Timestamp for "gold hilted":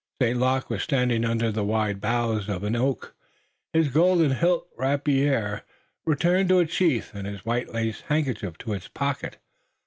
3.89-4.67